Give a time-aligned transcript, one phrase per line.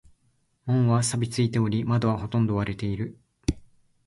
[0.65, 3.19] 門は錆びついており、窓はほとんど割れている。